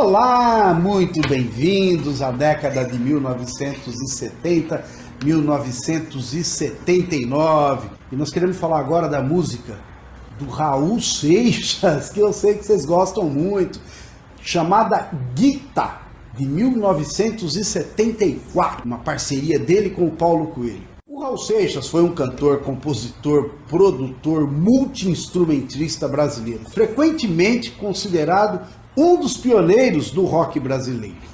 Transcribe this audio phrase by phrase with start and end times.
[0.00, 4.84] Olá, muito bem-vindos à década de 1970,
[5.24, 7.88] 1979.
[8.12, 9.76] E nós queremos falar agora da música
[10.38, 13.80] do Raul Seixas, que eu sei que vocês gostam muito,
[14.40, 16.02] chamada Guita,
[16.36, 20.86] de 1974, uma parceria dele com o Paulo Coelho.
[21.08, 28.64] O Raul Seixas foi um cantor, compositor, produtor, multi-instrumentista brasileiro, frequentemente considerado
[28.96, 31.28] um dos pioneiros do rock brasileiro.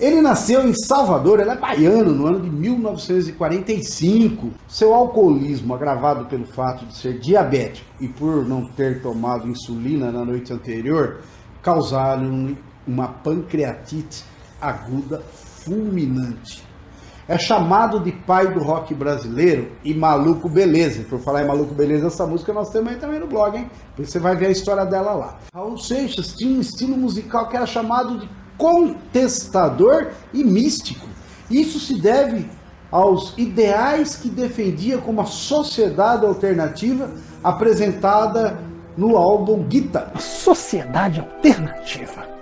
[0.00, 4.50] Ele nasceu em Salvador, ele é baiano, no ano de 1945.
[4.68, 10.24] Seu alcoolismo, agravado pelo fato de ser diabético e por não ter tomado insulina na
[10.24, 11.22] noite anterior,
[11.60, 12.56] causaram
[12.86, 14.24] uma pancreatite
[14.60, 15.20] aguda
[15.64, 16.67] fulminante.
[17.28, 21.04] É chamado de pai do rock brasileiro e maluco beleza.
[21.04, 23.70] Por falar em maluco beleza, essa música nós temos aí também no blog, hein?
[23.98, 25.38] Você vai ver a história dela lá.
[25.54, 31.06] Raul Seixas tinha um estilo musical que era chamado de contestador e místico.
[31.50, 32.48] Isso se deve
[32.90, 37.10] aos ideais que defendia como a sociedade alternativa
[37.44, 38.58] apresentada
[38.96, 40.10] no álbum Gita.
[40.18, 42.37] Sociedade alternativa.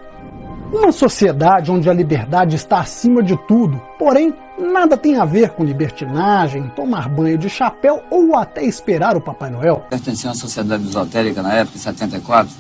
[0.77, 5.65] Uma sociedade onde a liberdade está acima de tudo, porém nada tem a ver com
[5.65, 9.87] libertinagem, tomar banho de chapéu ou até esperar o Papai Noel.
[9.89, 12.55] Pertencia a uma sociedade esotérica na época, em 74,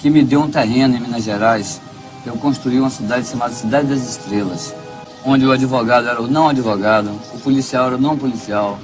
[0.00, 1.80] que me deu um terreno em Minas Gerais.
[2.26, 4.74] Eu construí uma cidade chamada Cidade das Estrelas,
[5.24, 8.80] onde o advogado era o não advogado, o policial era o não policial.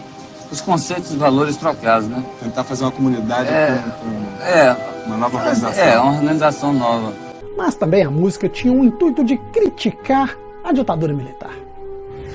[0.50, 2.22] Os conceitos e valores trocados, né?
[2.40, 5.84] Tentar fazer uma comunidade É, com, com é, uma nova organização.
[5.84, 7.27] é, uma organização nova.
[7.58, 11.50] Mas também a música tinha o intuito de criticar a ditadura militar.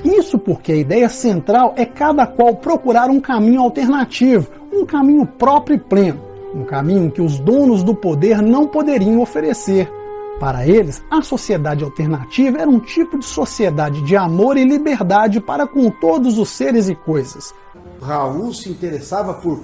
[0.04, 5.76] Isso porque a ideia central é cada qual procurar um caminho alternativo, um caminho próprio
[5.76, 6.20] e pleno,
[6.54, 9.90] um caminho que os donos do poder não poderiam oferecer.
[10.38, 15.66] Para eles, a sociedade alternativa era um tipo de sociedade de amor e liberdade para
[15.66, 17.54] com todos os seres e coisas.
[18.02, 19.62] Raul se interessava por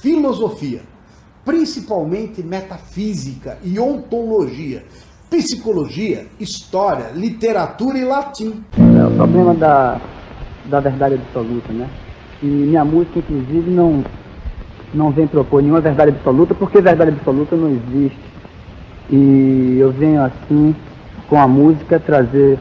[0.00, 0.82] filosofia,
[1.44, 4.84] principalmente metafísica e ontologia,
[5.30, 8.62] psicologia, história, literatura e latim.
[8.76, 10.00] É o problema da,
[10.66, 11.88] da verdade absoluta, né?
[12.42, 14.04] E minha música, inclusive, não,
[14.94, 18.18] não vem propor nenhuma verdade absoluta, porque verdade absoluta não existe.
[19.10, 20.74] E eu venho, assim,
[21.28, 22.58] com a música, trazer,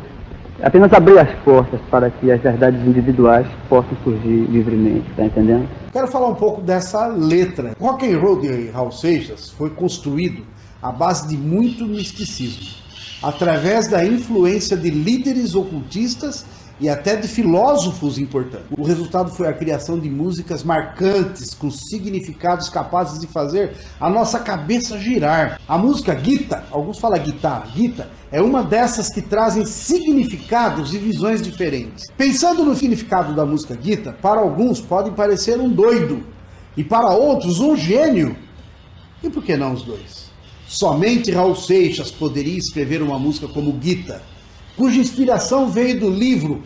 [0.62, 5.68] apenas abrir as portas para que as verdades individuais possam surgir livremente, tá entendendo?
[5.92, 7.76] Quero falar um pouco dessa letra.
[7.80, 10.44] Rock and roll de Raul Seixas foi construído
[10.82, 12.68] à base de muito misticismo,
[13.22, 16.46] através da influência de líderes ocultistas
[16.80, 18.68] e até de filósofos importantes.
[18.78, 24.40] O resultado foi a criação de músicas marcantes, com significados capazes de fazer a nossa
[24.40, 25.60] cabeça girar.
[25.68, 31.42] A música Gita, alguns falam guitarra, Gita, é uma dessas que trazem significados e visões
[31.42, 32.06] diferentes.
[32.18, 36.24] Pensando no significado da música Gita, para alguns pode parecer um doido,
[36.78, 38.38] e para outros um gênio.
[39.22, 40.30] E por que não os dois?
[40.66, 44.22] Somente Raul Seixas poderia escrever uma música como Gita,
[44.80, 46.64] cuja inspiração veio do livro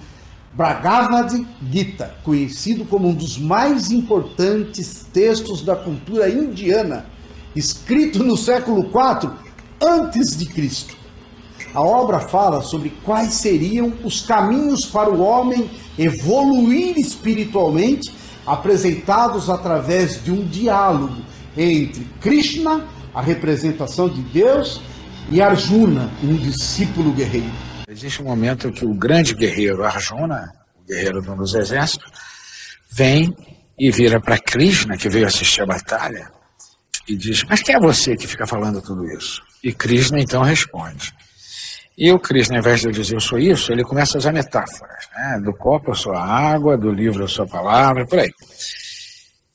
[0.53, 7.07] Bhagavad Gita, conhecido como um dos mais importantes textos da cultura indiana,
[7.55, 9.31] escrito no século IV
[9.81, 10.95] antes de Cristo.
[11.73, 18.13] A obra fala sobre quais seriam os caminhos para o homem evoluir espiritualmente,
[18.45, 21.17] apresentados através de um diálogo
[21.57, 24.79] entre Krishna, a representação de Deus,
[25.31, 27.72] e Arjuna, um discípulo guerreiro.
[27.93, 32.11] Existe um momento que o grande guerreiro Arjuna, o guerreiro de um dos exércitos,
[32.91, 33.31] vem
[33.77, 36.31] e vira para Krishna, que veio assistir a batalha,
[37.07, 39.43] e diz: Mas quem é você que fica falando tudo isso?
[39.63, 41.13] E Krishna então responde.
[41.95, 45.07] E o Krishna, ao invés de dizer eu sou isso, ele começa a usar metáforas.
[45.15, 45.41] Né?
[45.45, 48.31] Do copo eu sou a água, do livro eu sou a palavra, por aí.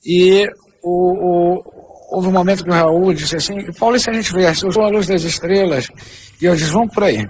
[0.05, 0.47] E
[0.81, 4.31] o, o, houve um momento que o Raul disse assim: Paulo, e se a gente
[4.31, 4.63] viesse?
[4.63, 5.89] Eu sou a luz das estrelas.
[6.41, 7.27] E eu disse: Vamos por aí.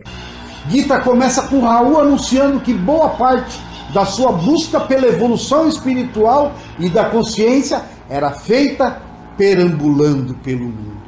[0.67, 3.59] Gita começa com Raul anunciando que boa parte
[3.93, 9.01] da sua busca pela evolução espiritual e da consciência era feita
[9.37, 10.99] perambulando pelo mundo.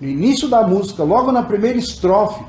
[0.00, 2.42] No início da música, logo na primeira estrofe,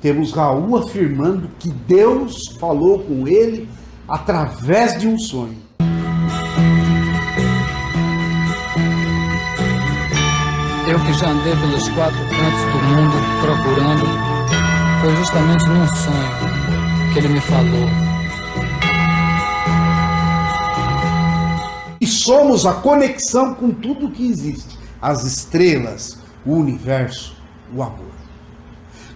[0.00, 3.68] temos Raul afirmando que Deus falou com ele
[4.08, 5.64] através de um sonho.
[10.86, 14.04] Eu que já andei pelos quatro cantos do mundo procurando,
[15.00, 17.88] foi justamente num sonho que ele me falou.
[22.00, 27.36] E somos a conexão com tudo que existe: as estrelas, o universo,
[27.74, 28.14] o amor.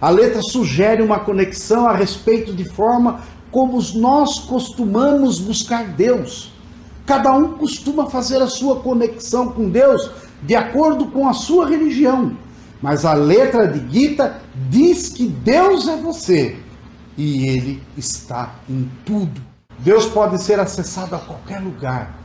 [0.01, 3.21] A letra sugere uma conexão a respeito de forma
[3.51, 6.51] como nós costumamos buscar Deus.
[7.05, 10.09] Cada um costuma fazer a sua conexão com Deus
[10.43, 12.37] de acordo com a sua religião.
[12.81, 14.39] Mas a letra de Gita
[14.69, 16.57] diz que Deus é você
[17.17, 19.41] e Ele está em tudo.
[19.79, 22.17] Deus pode ser acessado a qualquer lugar,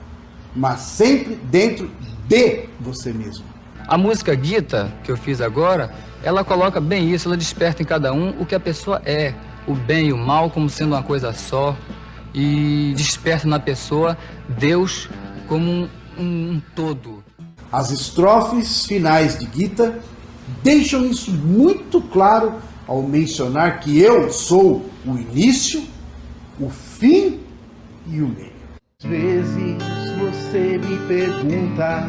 [0.54, 1.90] mas sempre dentro
[2.28, 3.44] de você mesmo.
[3.86, 5.92] A música Gita, que eu fiz agora,
[6.22, 9.34] ela coloca bem isso, ela desperta em cada um o que a pessoa é,
[9.66, 11.76] o bem e o mal como sendo uma coisa só,
[12.32, 14.16] e desperta na pessoa
[14.48, 15.08] Deus
[15.46, 17.22] como um, um, um todo.
[17.70, 20.00] As estrofes finais de Gita
[20.64, 22.54] deixam isso muito claro
[22.88, 25.84] ao mencionar que eu sou o início,
[26.58, 27.40] o fim
[28.08, 28.54] e o meio.
[29.02, 29.76] Às vezes
[30.18, 32.08] você me pergunta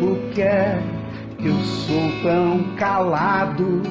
[0.00, 3.82] por que eu sou tão calado.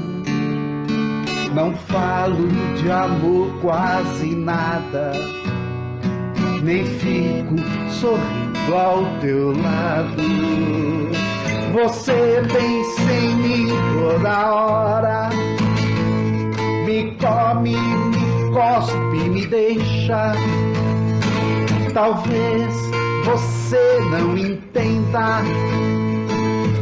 [1.54, 2.48] Não falo
[2.81, 5.12] de amor quase nada,
[6.63, 7.56] nem fico
[8.00, 11.19] sorrindo ao teu lado.
[11.81, 15.30] Você pensa em mim toda hora,
[16.86, 20.34] me come, me cospe, me deixa.
[21.94, 22.74] Talvez
[23.24, 25.42] você não entenda,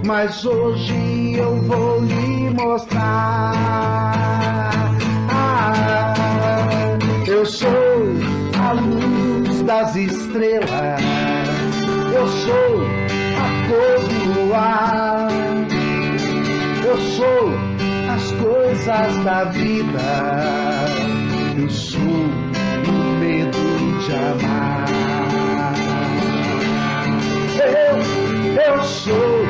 [0.03, 3.53] mas hoje eu vou lhe mostrar.
[5.29, 6.13] Ah,
[7.27, 7.69] eu sou
[8.67, 11.01] a luz das estrelas,
[12.11, 12.81] eu sou
[13.37, 14.06] a cor
[14.47, 15.27] do ar,
[16.85, 17.51] eu sou
[18.15, 20.85] as coisas da vida,
[21.57, 23.57] eu sou o medo
[24.05, 24.85] de amar.
[27.59, 27.97] Eu,
[28.61, 29.43] eu sou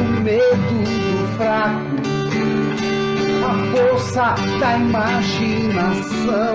[0.00, 1.96] o medo do fraco,
[3.46, 6.54] a força da imaginação,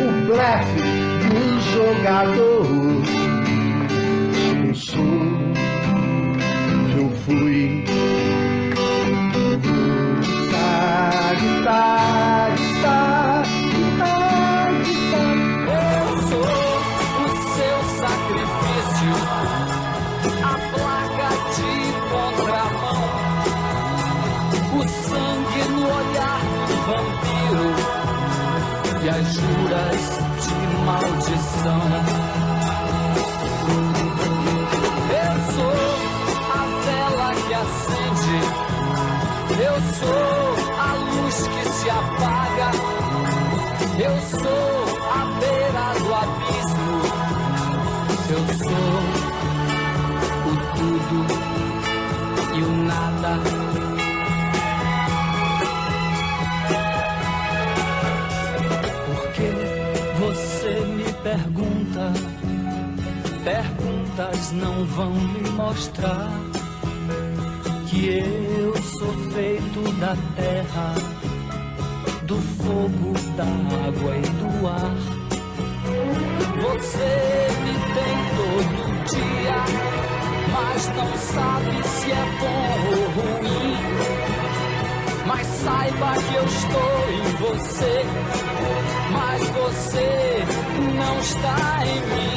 [0.00, 0.82] o blefe
[1.28, 1.42] do
[1.72, 2.82] jogador.
[4.66, 5.31] Eu sou,
[7.24, 7.84] fui.
[10.40, 12.50] Guitar, guitar,
[13.70, 14.72] guitar.
[15.68, 16.52] Eu sou
[17.22, 19.14] o seu sacrifício,
[20.42, 21.72] a placa de
[22.10, 23.04] contramão,
[24.78, 27.68] o sangue no olhar do vampiro
[29.02, 30.02] e as juras
[30.44, 30.54] de
[30.84, 32.41] maldição.
[64.52, 66.30] Não vão me mostrar
[67.88, 70.94] que eu sou feito da terra
[72.26, 74.96] do fogo, da água e do ar.
[76.62, 77.12] Você
[77.64, 79.60] me tem todo dia,
[80.52, 83.76] mas não sabe se é bom ou ruim.
[85.26, 87.94] Mas saiba que eu estou em você,
[89.12, 90.44] mas você
[90.96, 92.31] não está em mim.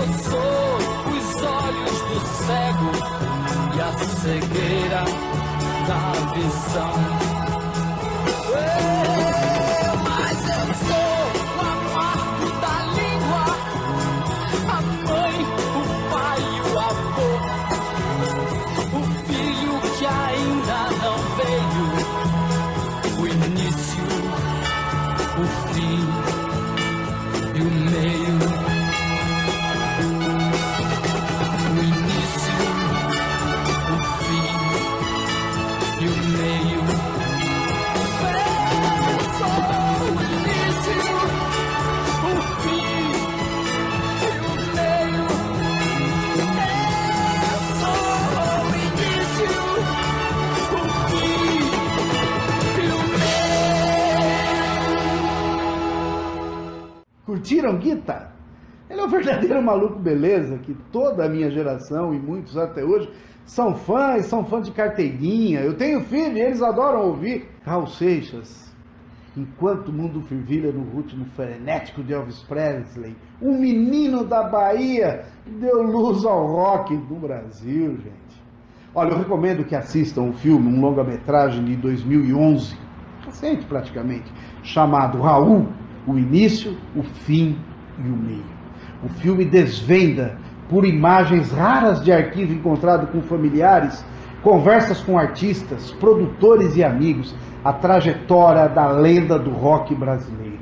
[0.00, 0.78] Eu sou
[1.12, 2.16] os olhos do
[2.46, 2.90] cego
[3.76, 5.04] e a cegueira
[5.86, 6.02] da
[6.32, 6.96] visão.
[8.48, 11.12] Eu, mas eu sou
[11.44, 13.44] o amargo da língua,
[14.68, 15.36] a mãe,
[15.76, 17.30] o pai o avô.
[18.96, 21.88] O filho que ainda não veio,
[23.20, 24.08] o início,
[25.36, 26.29] o fim
[57.78, 62.84] É Ele é o verdadeiro maluco beleza, que toda a minha geração e muitos até
[62.84, 63.08] hoje
[63.44, 65.60] são fãs, são fãs de carteirinha.
[65.60, 67.48] Eu tenho filho e eles adoram ouvir.
[67.64, 68.72] Raul Seixas,
[69.36, 75.82] enquanto o mundo fervilha no ritmo frenético de Elvis Presley, um menino da Bahia deu
[75.82, 78.40] luz ao rock no Brasil, gente.
[78.94, 82.76] Olha, eu recomendo que assistam um filme, um longa-metragem de 2011,
[83.24, 85.68] recente praticamente, chamado Raul,
[86.06, 87.56] o início, o fim
[87.98, 88.60] e o meio.
[89.04, 90.38] O filme desvenda,
[90.68, 94.04] por imagens raras de arquivo encontrado com familiares,
[94.42, 100.58] conversas com artistas, produtores e amigos, a trajetória da lenda do rock brasileiro.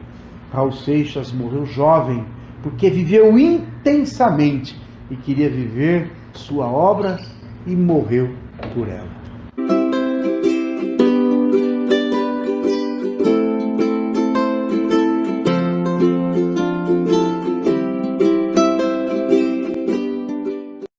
[0.52, 2.24] Raul Seixas morreu jovem
[2.62, 4.80] porque viveu intensamente
[5.10, 7.18] e queria viver sua obra
[7.66, 8.30] e morreu
[8.74, 9.17] por ela.